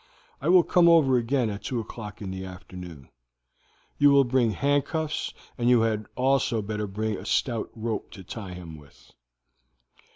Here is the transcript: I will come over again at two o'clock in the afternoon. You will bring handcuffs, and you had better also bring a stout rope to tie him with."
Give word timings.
I 0.41 0.49
will 0.49 0.63
come 0.63 0.89
over 0.89 1.19
again 1.19 1.51
at 1.51 1.61
two 1.65 1.79
o'clock 1.79 2.23
in 2.23 2.31
the 2.31 2.43
afternoon. 2.43 3.09
You 3.99 4.09
will 4.09 4.23
bring 4.23 4.49
handcuffs, 4.49 5.31
and 5.59 5.69
you 5.69 5.81
had 5.81 6.05
better 6.05 6.11
also 6.15 6.63
bring 6.63 7.17
a 7.19 7.23
stout 7.27 7.69
rope 7.75 8.09
to 8.13 8.23
tie 8.23 8.55
him 8.55 8.77
with." 8.79 9.11